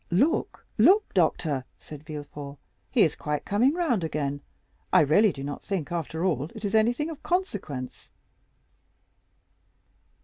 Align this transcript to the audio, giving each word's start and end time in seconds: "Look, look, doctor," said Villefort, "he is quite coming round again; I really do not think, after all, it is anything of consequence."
"Look, 0.09 0.65
look, 0.79 1.13
doctor," 1.13 1.63
said 1.79 2.01
Villefort, 2.03 2.57
"he 2.89 3.03
is 3.03 3.15
quite 3.15 3.45
coming 3.45 3.75
round 3.75 4.03
again; 4.03 4.41
I 4.91 5.01
really 5.01 5.31
do 5.31 5.43
not 5.43 5.61
think, 5.61 5.91
after 5.91 6.25
all, 6.25 6.45
it 6.55 6.65
is 6.65 6.73
anything 6.73 7.11
of 7.11 7.21
consequence." 7.21 8.09